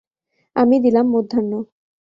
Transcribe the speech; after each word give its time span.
আমি 0.55 0.75
দিলাম 0.79 1.05
মধ্যাহ্ন। 1.07 1.51